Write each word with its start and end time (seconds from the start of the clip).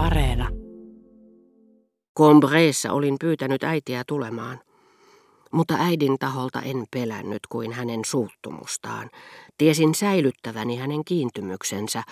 Areena. 0.00 0.48
Combreessa 2.18 2.92
olin 2.92 3.16
pyytänyt 3.20 3.64
äitiä 3.64 4.02
tulemaan. 4.06 4.60
Mutta 5.52 5.74
äidin 5.78 6.18
taholta 6.18 6.62
en 6.62 6.84
pelännyt 6.90 7.40
kuin 7.48 7.72
hänen 7.72 8.04
suuttumustaan. 8.04 9.10
Tiesin 9.58 9.94
säilyttäväni 9.94 10.76
hänen 10.76 11.04
kiintymyksensä, 11.04 12.02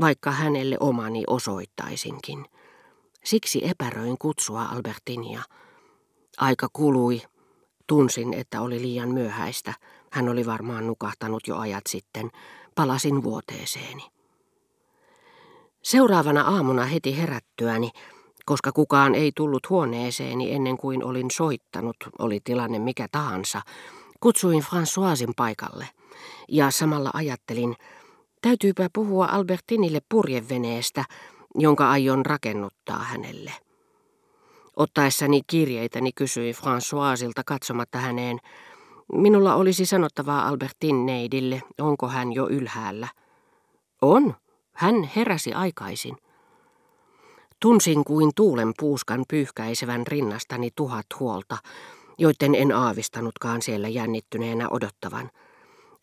vaikka 0.00 0.30
hänelle 0.30 0.76
omani 0.80 1.24
osoittaisinkin. 1.26 2.44
Siksi 3.24 3.68
epäröin 3.68 4.18
kutsua 4.18 4.64
Albertinia. 4.64 5.42
Aika 6.38 6.68
kului. 6.72 7.22
Tunsin, 7.86 8.34
että 8.34 8.60
oli 8.60 8.82
liian 8.82 9.08
myöhäistä. 9.08 9.74
Hän 10.10 10.28
oli 10.28 10.46
varmaan 10.46 10.86
nukahtanut 10.86 11.46
jo 11.46 11.56
ajat 11.56 11.84
sitten. 11.88 12.30
Palasin 12.74 13.22
vuoteeseeni. 13.22 14.19
Seuraavana 15.82 16.42
aamuna 16.42 16.84
heti 16.84 17.18
herättyäni, 17.18 17.90
koska 18.46 18.72
kukaan 18.72 19.14
ei 19.14 19.32
tullut 19.36 19.70
huoneeseeni 19.70 20.54
ennen 20.54 20.76
kuin 20.76 21.04
olin 21.04 21.30
soittanut, 21.30 21.96
oli 22.18 22.40
tilanne 22.44 22.78
mikä 22.78 23.06
tahansa, 23.12 23.62
kutsuin 24.20 24.62
Françoisin 24.62 25.32
paikalle. 25.36 25.88
Ja 26.48 26.70
samalla 26.70 27.10
ajattelin, 27.14 27.76
täytyypä 28.42 28.88
puhua 28.92 29.26
Albertinille 29.26 30.00
purjeveneestä, 30.08 31.04
jonka 31.54 31.90
aion 31.90 32.26
rakennuttaa 32.26 32.98
hänelle. 32.98 33.52
Ottaessani 34.76 35.40
kirjeitäni 35.46 36.12
kysyin 36.12 36.54
Françoisilta 36.54 37.42
katsomatta 37.46 37.98
häneen, 37.98 38.38
minulla 39.12 39.54
olisi 39.54 39.86
sanottavaa 39.86 40.48
Albertin 40.48 41.06
neidille, 41.06 41.62
onko 41.80 42.08
hän 42.08 42.32
jo 42.32 42.48
ylhäällä. 42.48 43.08
On, 44.02 44.34
hän 44.80 45.10
heräsi 45.16 45.52
aikaisin. 45.52 46.16
Tunsin 47.60 48.04
kuin 48.04 48.30
tuulen 48.36 48.72
puuskan 48.78 49.24
pyyhkäisevän 49.28 50.06
rinnastani 50.06 50.70
tuhat 50.76 51.06
huolta, 51.20 51.58
joiden 52.18 52.54
en 52.54 52.72
aavistanutkaan 52.72 53.62
siellä 53.62 53.88
jännittyneenä 53.88 54.68
odottavan. 54.68 55.30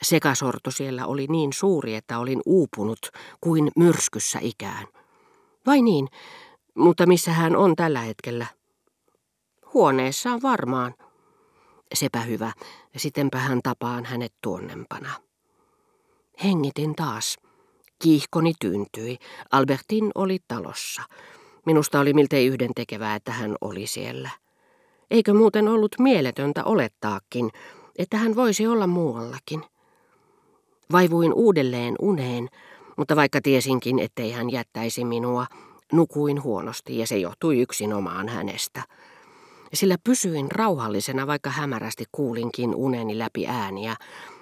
Sekasorto 0.02 0.71
siellä 0.71 1.05
oli 1.05 1.27
niin 1.27 1.53
suuri, 1.53 1.95
että 1.95 2.19
olin 2.19 2.41
uupunut 2.45 2.99
kuin 3.41 3.71
myrskyssä 3.75 4.39
ikään. 4.41 4.87
Vai 5.65 5.81
niin, 5.81 6.07
mutta 6.75 7.05
missä 7.05 7.31
hän 7.31 7.55
on 7.55 7.75
tällä 7.75 7.99
hetkellä? 7.99 8.45
Huoneessaan 9.73 10.41
varmaan. 10.41 10.93
Sepä 11.93 12.19
hyvä, 12.19 12.52
sitenpä 12.97 13.37
hän 13.37 13.59
tapaan 13.63 14.05
hänet 14.05 14.33
tuonnempana. 14.41 15.09
Hengitin 16.43 16.95
taas. 16.95 17.37
Kiihkoni 18.03 18.53
tyyntyi. 18.59 19.17
Albertin 19.51 20.11
oli 20.15 20.39
talossa. 20.47 21.01
Minusta 21.65 21.99
oli 21.99 22.13
miltei 22.13 22.47
yhden 22.47 22.71
tekevää, 22.75 23.15
että 23.15 23.31
hän 23.31 23.55
oli 23.61 23.87
siellä. 23.87 24.29
Eikö 25.11 25.33
muuten 25.33 25.67
ollut 25.67 25.95
mieletöntä 25.99 26.63
olettaakin, 26.63 27.49
että 27.97 28.17
hän 28.17 28.35
voisi 28.35 28.67
olla 28.67 28.87
muuallakin? 28.87 29.63
Vaivuin 30.91 31.33
uudelleen 31.33 31.95
uneen, 32.01 32.49
mutta 32.97 33.15
vaikka 33.15 33.41
tiesinkin, 33.41 33.99
ettei 33.99 34.31
hän 34.31 34.51
jättäisi 34.51 35.05
minua, 35.05 35.45
nukuin 35.93 36.43
huonosti 36.43 36.97
ja 36.97 37.07
se 37.07 37.17
johtui 37.17 37.59
yksinomaan 37.59 38.29
hänestä. 38.29 38.83
Sillä 39.73 39.95
pysyin 40.03 40.51
rauhallisena, 40.51 41.27
vaikka 41.27 41.49
hämärästi 41.49 42.05
kuulinkin 42.11 42.75
uneni 42.75 43.17
läpi 43.17 43.47
ääniä, 43.47 43.95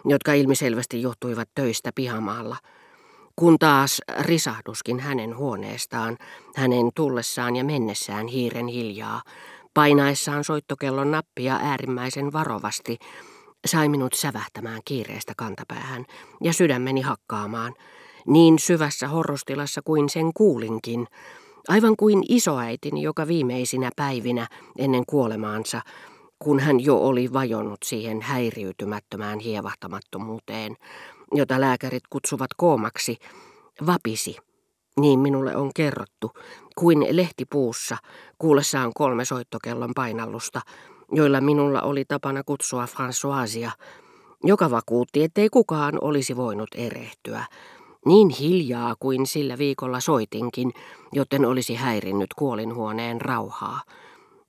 jotka 0.05 0.33
ilmiselvästi 0.33 1.01
johtuivat 1.01 1.49
töistä 1.55 1.91
pihamaalla– 1.95 2.57
kun 3.35 3.59
taas 3.59 4.01
risahduskin 4.19 4.99
hänen 4.99 5.37
huoneestaan, 5.37 6.17
hänen 6.55 6.89
tullessaan 6.95 7.55
ja 7.55 7.63
mennessään 7.63 8.27
hiiren 8.27 8.67
hiljaa, 8.67 9.21
painaessaan 9.73 10.43
soittokellon 10.43 11.11
nappia 11.11 11.55
äärimmäisen 11.55 12.33
varovasti, 12.33 12.97
sai 13.65 13.89
minut 13.89 14.13
sävähtämään 14.13 14.81
kiireestä 14.85 15.33
kantapäähän 15.37 16.05
ja 16.43 16.53
sydämeni 16.53 17.01
hakkaamaan, 17.01 17.73
niin 18.27 18.59
syvässä 18.59 19.07
horrostilassa 19.07 19.81
kuin 19.85 20.09
sen 20.09 20.31
kuulinkin, 20.33 21.07
aivan 21.67 21.95
kuin 21.95 22.23
isoäitini, 22.29 23.01
joka 23.01 23.27
viimeisinä 23.27 23.89
päivinä 23.95 24.47
ennen 24.77 25.03
kuolemaansa, 25.07 25.81
kun 26.39 26.59
hän 26.59 26.79
jo 26.79 26.97
oli 26.97 27.33
vajonnut 27.33 27.79
siihen 27.85 28.21
häiriytymättömään 28.21 29.39
hievahtamattomuuteen, 29.39 30.75
jota 31.33 31.61
lääkärit 31.61 32.03
kutsuvat 32.09 32.49
koomaksi, 32.57 33.17
vapisi, 33.85 34.37
niin 34.99 35.19
minulle 35.19 35.55
on 35.55 35.71
kerrottu, 35.75 36.31
kuin 36.75 37.05
lehtipuussa 37.11 37.97
kuullessaan 38.37 38.91
kolme 38.95 39.25
soittokellon 39.25 39.91
painallusta, 39.95 40.61
joilla 41.11 41.41
minulla 41.41 41.81
oli 41.81 42.05
tapana 42.07 42.43
kutsua 42.43 42.85
Françoisia, 42.85 43.71
joka 44.43 44.71
vakuutti, 44.71 45.23
ettei 45.23 45.49
kukaan 45.49 45.97
olisi 46.01 46.35
voinut 46.35 46.69
erehtyä, 46.75 47.45
niin 48.05 48.29
hiljaa 48.29 48.95
kuin 48.99 49.25
sillä 49.25 49.57
viikolla 49.57 49.99
soitinkin, 49.99 50.71
joten 51.13 51.45
olisi 51.45 51.75
häirinnyt 51.75 52.33
kuolinhuoneen 52.33 53.21
rauhaa 53.21 53.81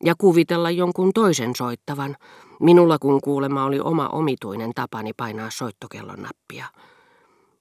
ja 0.05 0.15
kuvitella 0.19 0.71
jonkun 0.71 1.11
toisen 1.15 1.57
soittavan, 1.57 2.17
minulla 2.61 2.99
kun 2.99 3.21
kuulema 3.21 3.65
oli 3.65 3.81
oma 3.81 4.09
omituinen 4.09 4.71
tapani 4.75 5.13
painaa 5.13 5.51
soittokellon 5.51 6.23
nappia. 6.23 6.67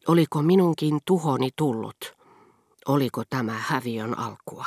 Oliko 0.07 0.41
minunkin 0.41 0.99
tuhoni 1.05 1.49
tullut? 1.55 2.15
Oliko 2.87 3.23
tämä 3.29 3.55
häviön 3.59 4.17
alkua? 4.19 4.65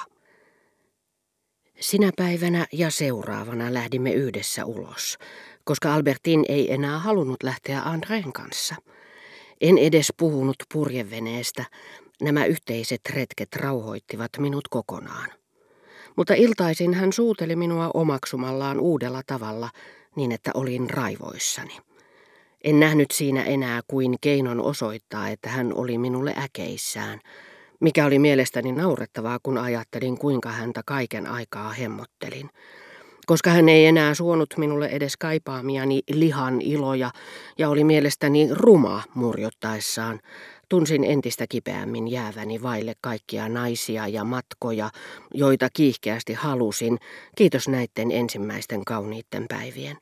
Sinä 1.81 2.11
päivänä 2.17 2.67
ja 2.73 2.91
seuraavana 2.91 3.75
lähdimme 3.75 4.13
yhdessä 4.13 4.65
ulos, 4.65 5.19
koska 5.65 5.95
Albertin 5.95 6.45
ei 6.49 6.73
enää 6.75 6.99
halunnut 6.99 7.43
lähteä 7.43 7.83
Andreen 7.83 8.33
kanssa. 8.33 8.75
En 9.61 9.79
edes 9.79 10.13
puhunut 10.17 10.57
purjeveneestä, 10.73 11.65
nämä 12.23 12.45
yhteiset 12.45 13.01
retket 13.11 13.57
rauhoittivat 13.57 14.31
minut 14.39 14.69
kokonaan. 14.69 15.31
Mutta 16.19 16.35
iltaisin 16.35 16.95
hän 16.95 17.13
suuteli 17.13 17.57
minua 17.57 17.91
omaksumallaan 17.95 18.81
uudella 18.81 19.23
tavalla, 19.27 19.71
niin 20.17 20.33
että 20.33 20.51
olin 20.55 20.91
raivoissani. 20.91 21.77
En 22.65 22.81
nähnyt 22.81 23.11
siinä 23.11 23.43
enää 23.43 23.81
kuin 23.87 24.15
keinon 24.21 24.61
osoittaa, 24.61 25.29
että 25.29 25.49
hän 25.49 25.73
oli 25.75 25.99
minulle 25.99 26.35
äkeissään, 26.45 27.21
mikä 27.81 28.07
oli 28.07 28.19
mielestäni 28.19 28.73
naurettavaa, 28.73 29.39
kun 29.43 29.59
ajattelin, 29.59 30.19
kuinka 30.19 30.49
häntä 30.49 30.83
kaiken 30.87 31.27
aikaa 31.27 31.73
hemmottelin. 31.73 32.51
Koska 33.27 33.51
hän 33.51 33.69
ei 33.69 33.87
enää 33.87 34.15
suonut 34.15 34.55
minulle 34.57 34.87
edes 34.87 35.17
kaipaamiani 35.17 36.01
lihan 36.11 36.61
iloja 36.61 37.11
ja 37.59 37.69
oli 37.69 37.85
mielestäni 37.85 38.49
ruma 38.53 39.03
murjottaessaan, 39.15 40.21
Tunsin 40.69 41.05
entistä 41.05 41.47
kipeämmin 41.49 42.09
jääväni 42.09 42.63
vaille 42.63 42.95
kaikkia 43.01 43.49
naisia 43.49 44.09
ja 44.09 44.25
matkoja, 44.25 44.91
joita 45.35 45.69
kiihkeästi 45.73 46.33
halusin, 46.33 46.99
kiitos 47.37 47.69
näiden 47.69 48.11
ensimmäisten 48.11 48.85
kauniitten 48.85 49.45
päivien. 49.49 49.97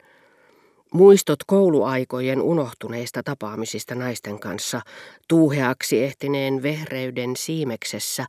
Muistot 0.92 1.38
kouluaikojen 1.46 2.40
unohtuneista 2.42 3.22
tapaamisista 3.22 3.94
naisten 3.94 4.38
kanssa, 4.38 4.80
tuuheaksi 5.28 6.04
ehtineen 6.04 6.62
vehreyden 6.62 7.36
siimeksessä, 7.36 8.26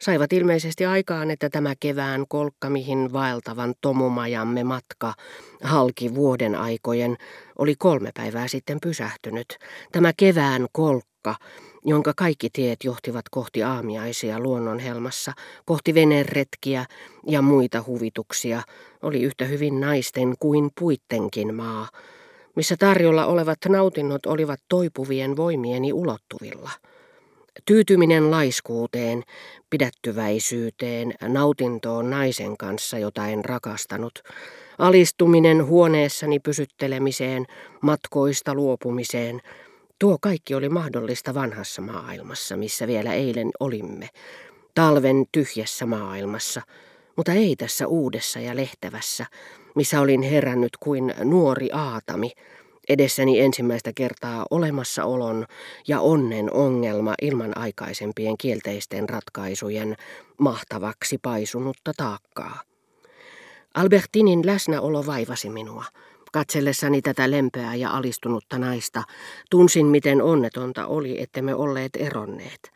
saivat 0.00 0.32
ilmeisesti 0.32 0.86
aikaan, 0.86 1.30
että 1.30 1.50
tämä 1.50 1.74
kevään 1.80 2.24
kolkka, 2.28 2.70
mihin 2.70 3.12
vaeltavan 3.12 3.74
tomumajamme 3.80 4.64
matka 4.64 5.14
halki 5.62 6.14
vuoden 6.14 6.54
aikojen, 6.54 7.16
oli 7.58 7.74
kolme 7.78 8.10
päivää 8.14 8.48
sitten 8.48 8.78
pysähtynyt. 8.82 9.58
Tämä 9.92 10.12
kevään 10.16 10.66
kolkka, 10.72 11.34
jonka 11.84 12.12
kaikki 12.16 12.48
tiet 12.52 12.84
johtivat 12.84 13.24
kohti 13.30 13.62
aamiaisia 13.62 14.40
luonnonhelmassa, 14.40 15.32
kohti 15.64 15.94
veneretkiä 15.94 16.84
ja 17.26 17.42
muita 17.42 17.84
huvituksia, 17.86 18.62
oli 19.02 19.22
yhtä 19.22 19.44
hyvin 19.44 19.80
naisten 19.80 20.34
kuin 20.38 20.70
puittenkin 20.80 21.54
maa, 21.54 21.88
missä 22.56 22.76
tarjolla 22.78 23.26
olevat 23.26 23.58
nautinnot 23.68 24.26
olivat 24.26 24.60
toipuvien 24.68 25.36
voimieni 25.36 25.92
ulottuvilla. 25.92 26.70
Tyytyminen 27.64 28.30
laiskuuteen, 28.30 29.22
pidättyväisyyteen, 29.70 31.14
nautintoon 31.28 32.10
naisen 32.10 32.56
kanssa, 32.56 32.98
jota 32.98 33.26
en 33.26 33.44
rakastanut, 33.44 34.22
alistuminen 34.78 35.66
huoneessani 35.66 36.40
pysyttelemiseen, 36.40 37.46
matkoista 37.82 38.54
luopumiseen– 38.54 39.40
Tuo 39.98 40.18
kaikki 40.20 40.54
oli 40.54 40.68
mahdollista 40.68 41.34
vanhassa 41.34 41.82
maailmassa, 41.82 42.56
missä 42.56 42.86
vielä 42.86 43.12
eilen 43.12 43.50
olimme, 43.60 44.08
talven 44.74 45.24
tyhjässä 45.32 45.86
maailmassa, 45.86 46.62
mutta 47.16 47.32
ei 47.32 47.56
tässä 47.56 47.86
uudessa 47.86 48.40
ja 48.40 48.56
lehtävässä, 48.56 49.26
missä 49.74 50.00
olin 50.00 50.22
herännyt 50.22 50.76
kuin 50.76 51.14
nuori 51.24 51.68
aatami, 51.72 52.32
Edessäni 52.88 53.40
ensimmäistä 53.40 53.92
kertaa 53.94 54.46
olemassaolon 54.50 55.46
ja 55.88 56.00
onnen 56.00 56.52
ongelma 56.52 57.14
ilman 57.22 57.58
aikaisempien 57.58 58.38
kielteisten 58.38 59.08
ratkaisujen 59.08 59.96
mahtavaksi 60.38 61.18
paisunutta 61.22 61.92
taakkaa. 61.96 62.62
Albertinin 63.74 64.46
läsnäolo 64.46 65.06
vaivasi 65.06 65.50
minua. 65.50 65.84
Katsellessani 66.34 67.02
tätä 67.02 67.30
lempeää 67.30 67.74
ja 67.74 67.90
alistunutta 67.90 68.58
naista, 68.58 69.02
tunsin 69.50 69.86
miten 69.86 70.22
onnetonta 70.22 70.86
oli, 70.86 71.22
että 71.22 71.42
me 71.42 71.54
olleet 71.54 71.96
eronneet. 71.96 72.72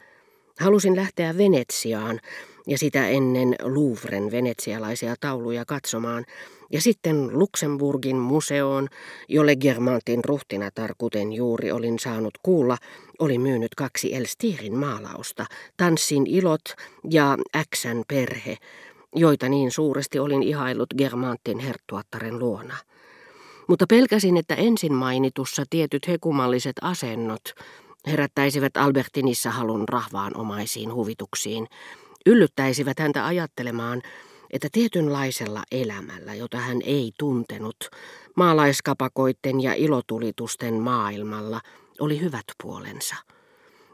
Halusin 0.60 0.96
lähteä 0.96 1.38
Venetsiaan 1.38 2.20
ja 2.66 2.78
sitä 2.78 3.08
ennen 3.08 3.54
Louvren 3.62 4.30
venetsialaisia 4.30 5.14
tauluja 5.20 5.64
katsomaan, 5.64 6.24
ja 6.72 6.80
sitten 6.80 7.38
Luxemburgin 7.38 8.16
museoon, 8.16 8.88
jolle 9.28 9.56
Germantin 9.56 10.24
ruhtinatar, 10.24 10.94
kuten 10.98 11.32
juuri 11.32 11.72
olin 11.72 11.98
saanut 11.98 12.34
kuulla, 12.42 12.76
oli 13.18 13.38
myynyt 13.38 13.74
kaksi 13.74 14.14
Elstirin 14.14 14.76
maalausta, 14.76 15.46
Tanssin 15.76 16.26
ilot 16.26 16.74
ja 17.10 17.38
Äksän 17.56 18.02
perhe, 18.08 18.56
joita 19.16 19.48
niin 19.48 19.70
suuresti 19.70 20.18
olin 20.18 20.42
ihailut 20.42 20.94
Germantin 20.98 21.58
herttuattaren 21.58 22.38
luona. 22.38 22.76
Mutta 23.68 23.86
pelkäsin, 23.88 24.36
että 24.36 24.54
ensin 24.54 24.94
mainitussa 24.94 25.64
tietyt 25.70 26.08
hekumalliset 26.08 26.76
asennot 26.82 27.42
herättäisivät 28.06 28.76
Albertinissa 28.76 29.50
halun 29.50 29.88
rahvaanomaisiin 29.88 30.94
huvituksiin, 30.94 31.66
yllyttäisivät 32.26 32.98
häntä 32.98 33.26
ajattelemaan, 33.26 34.02
että 34.50 34.68
tietynlaisella 34.72 35.62
elämällä, 35.72 36.34
jota 36.34 36.58
hän 36.58 36.78
ei 36.84 37.12
tuntenut, 37.18 37.76
maalaiskapakoitten 38.36 39.60
ja 39.60 39.74
ilotulitusten 39.74 40.74
maailmalla, 40.74 41.60
oli 42.00 42.20
hyvät 42.20 42.44
puolensa. 42.62 43.16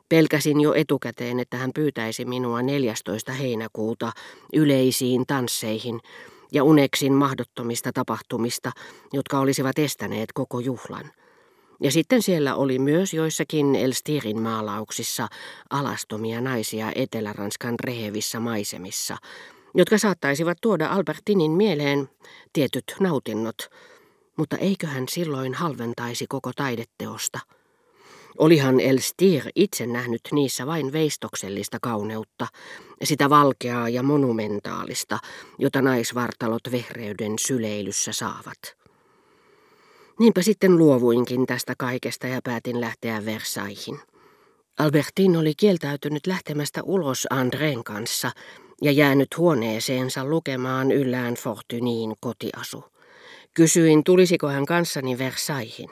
Pelkäsin 0.09 0.61
jo 0.61 0.75
etukäteen, 0.75 1.41
että 1.41 1.57
hän 1.57 1.71
pyytäisi 1.75 2.25
minua 2.25 2.63
14. 2.63 3.33
heinäkuuta 3.33 4.13
yleisiin 4.53 5.27
tansseihin 5.27 6.01
ja 6.55 6.65
uneksin 6.65 7.13
mahdottomista 7.13 7.93
tapahtumista, 7.93 8.71
jotka 9.13 9.39
olisivat 9.39 9.79
estäneet 9.79 10.33
koko 10.35 10.61
juhlan. 10.61 11.11
Ja 11.81 11.91
sitten 11.91 12.23
siellä 12.23 12.55
oli 12.55 12.79
myös 12.79 13.15
joissakin 13.15 13.75
Elstirin 13.75 14.43
maalauksissa 14.43 15.29
alastomia 15.71 16.41
naisia 16.41 16.93
Etelä-Ranskan 16.95 17.75
rehevissä 17.85 18.41
maisemissa, 18.41 19.17
jotka 19.75 19.99
saattaisivat 19.99 20.59
tuoda 20.61 20.89
Albertinin 20.89 21.51
mieleen 21.51 22.09
tietyt 22.53 22.85
nautinnot, 23.01 23.57
mutta 24.37 24.57
eiköhän 24.57 25.05
silloin 25.09 25.55
halventaisi 25.55 26.27
koko 26.29 26.51
taideteosta. 26.57 27.41
Olihan 28.39 28.81
Elstir 28.81 29.43
itse 29.55 29.87
nähnyt 29.87 30.21
niissä 30.33 30.67
vain 30.67 30.93
veistoksellista 30.93 31.79
kauneutta, 31.83 32.47
sitä 33.05 33.31
valkeaa 33.31 33.89
ja 33.89 34.03
monumentaalista, 34.03 35.19
jota 35.59 35.83
naisvartalot 35.83 36.63
vehreyden 36.73 37.39
syleilyssä 37.39 38.13
saavat. 38.13 38.77
Niinpä 40.19 40.43
sitten 40.43 40.79
luovuinkin 40.79 41.47
tästä 41.47 41.75
kaikesta 41.79 42.27
ja 42.27 42.41
päätin 42.45 42.81
lähteä 42.81 43.25
Versaihin. 43.25 44.01
Albertin 44.79 45.37
oli 45.37 45.55
kieltäytynyt 45.57 46.27
lähtemästä 46.27 46.83
ulos 46.83 47.27
Andreen 47.31 47.85
kanssa 47.85 48.31
ja 48.83 48.93
jäänyt 48.93 49.29
huoneeseensa 49.39 50.25
lukemaan 50.25 50.93
yllään 50.93 51.35
Fortuniin 51.35 52.15
kotiasu. 52.21 52.85
Kysyin, 53.55 54.05
tulisiko 54.05 54.49
hän 54.49 54.67
kanssani 54.67 55.19
Versaihin. 55.19 55.89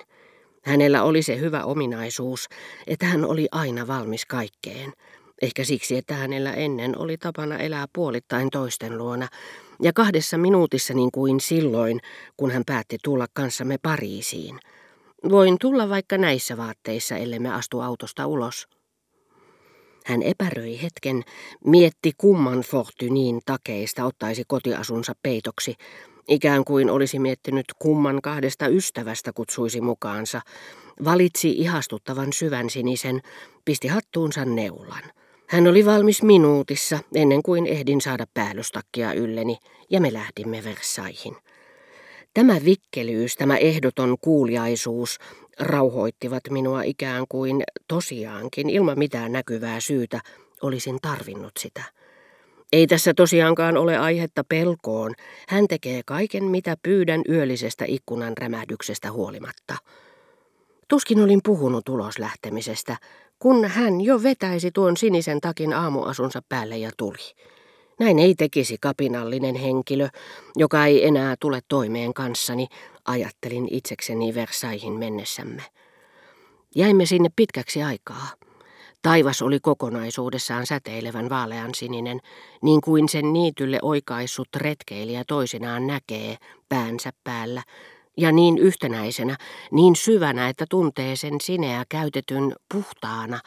Hänellä 0.64 1.02
oli 1.02 1.22
se 1.22 1.38
hyvä 1.38 1.64
ominaisuus, 1.64 2.48
että 2.86 3.06
hän 3.06 3.24
oli 3.24 3.48
aina 3.52 3.86
valmis 3.86 4.26
kaikkeen. 4.26 4.92
Ehkä 5.42 5.64
siksi, 5.64 5.96
että 5.96 6.14
hänellä 6.14 6.52
ennen 6.52 6.98
oli 6.98 7.16
tapana 7.16 7.58
elää 7.58 7.86
puolittain 7.92 8.50
toisten 8.50 8.98
luona, 8.98 9.28
ja 9.82 9.92
kahdessa 9.92 10.38
minuutissa 10.38 10.94
niin 10.94 11.10
kuin 11.10 11.40
silloin, 11.40 12.00
kun 12.36 12.50
hän 12.50 12.62
päätti 12.66 12.98
tulla 13.04 13.26
kanssamme 13.34 13.78
Pariisiin. 13.82 14.58
Voin 15.30 15.56
tulla 15.60 15.88
vaikka 15.88 16.18
näissä 16.18 16.56
vaatteissa, 16.56 17.16
ellemme 17.16 17.54
astu 17.54 17.80
autosta 17.80 18.26
ulos. 18.26 18.68
Hän 20.04 20.22
epäröi 20.22 20.82
hetken, 20.82 21.22
mietti 21.64 22.12
kumman 22.18 22.60
Fortunin 22.60 23.40
takeista 23.46 24.04
ottaisi 24.04 24.44
kotiasunsa 24.46 25.12
peitoksi, 25.22 25.74
ikään 26.28 26.64
kuin 26.64 26.90
olisi 26.90 27.18
miettinyt 27.18 27.66
kumman 27.78 28.22
kahdesta 28.22 28.68
ystävästä 28.68 29.32
kutsuisi 29.32 29.80
mukaansa, 29.80 30.40
valitsi 31.04 31.50
ihastuttavan 31.50 32.32
syvän 32.32 32.70
sinisen, 32.70 33.22
pisti 33.64 33.88
hattuunsa 33.88 34.44
neulan. 34.44 35.02
Hän 35.48 35.66
oli 35.66 35.86
valmis 35.86 36.22
minuutissa 36.22 36.98
ennen 37.14 37.42
kuin 37.42 37.66
ehdin 37.66 38.00
saada 38.00 38.26
päällystakkia 38.34 39.12
ylleni 39.12 39.56
ja 39.90 40.00
me 40.00 40.12
lähdimme 40.12 40.64
Versaihin. 40.64 41.36
Tämä 42.34 42.64
vikkelyys, 42.64 43.36
tämä 43.36 43.56
ehdoton 43.56 44.16
kuuliaisuus 44.20 45.18
rauhoittivat 45.60 46.42
minua 46.50 46.82
ikään 46.82 47.24
kuin 47.28 47.62
tosiaankin 47.88 48.70
ilman 48.70 48.98
mitään 48.98 49.32
näkyvää 49.32 49.80
syytä 49.80 50.20
olisin 50.62 50.98
tarvinnut 51.02 51.52
sitä. 51.58 51.82
Ei 52.72 52.86
tässä 52.86 53.14
tosiaankaan 53.14 53.76
ole 53.76 53.98
aihetta 53.98 54.44
pelkoon. 54.44 55.14
Hän 55.48 55.68
tekee 55.68 56.02
kaiken, 56.06 56.44
mitä 56.44 56.76
pyydän 56.82 57.22
yöllisestä 57.28 57.84
ikkunan 57.88 58.32
rämähdyksestä 58.36 59.12
huolimatta. 59.12 59.76
Tuskin 60.88 61.20
olin 61.20 61.40
puhunut 61.44 61.88
ulos 61.88 62.18
lähtemisestä, 62.18 62.96
kun 63.38 63.64
hän 63.64 64.00
jo 64.00 64.22
vetäisi 64.22 64.70
tuon 64.70 64.96
sinisen 64.96 65.40
takin 65.40 65.72
aamuasunsa 65.72 66.42
päälle 66.48 66.78
ja 66.78 66.90
tuli. 66.96 67.34
Näin 68.02 68.18
ei 68.18 68.34
tekisi 68.34 68.76
kapinallinen 68.80 69.54
henkilö, 69.54 70.08
joka 70.56 70.86
ei 70.86 71.06
enää 71.06 71.34
tule 71.40 71.60
toimeen 71.68 72.14
kanssani, 72.14 72.66
ajattelin 73.04 73.68
itsekseni 73.70 74.34
Versaihin 74.34 74.92
mennessämme. 74.92 75.62
Jäimme 76.74 77.06
sinne 77.06 77.28
pitkäksi 77.36 77.82
aikaa. 77.82 78.26
Taivas 79.02 79.42
oli 79.42 79.60
kokonaisuudessaan 79.60 80.66
säteilevän 80.66 81.28
vaalean 81.30 81.74
sininen, 81.74 82.20
niin 82.62 82.80
kuin 82.80 83.08
sen 83.08 83.32
niitylle 83.32 83.78
oikaissut 83.82 84.48
retkeilijä 84.56 85.24
toisinaan 85.26 85.86
näkee 85.86 86.36
päänsä 86.68 87.10
päällä, 87.24 87.62
ja 88.16 88.32
niin 88.32 88.58
yhtenäisenä, 88.58 89.36
niin 89.70 89.96
syvänä, 89.96 90.48
että 90.48 90.64
tuntee 90.70 91.16
sen 91.16 91.34
sineä 91.42 91.84
käytetyn 91.88 92.54
puhtaana, 92.74 93.40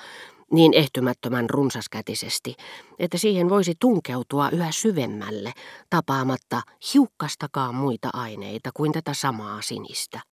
niin 0.55 0.73
ehtymättömän 0.73 1.49
runsaskätisesti, 1.49 2.55
että 2.99 3.17
siihen 3.17 3.49
voisi 3.49 3.73
tunkeutua 3.79 4.49
yhä 4.49 4.71
syvemmälle, 4.71 5.51
tapaamatta 5.89 6.61
hiukkastakaan 6.93 7.75
muita 7.75 8.09
aineita 8.13 8.69
kuin 8.73 8.91
tätä 8.91 9.13
samaa 9.13 9.61
sinistä. 9.61 10.19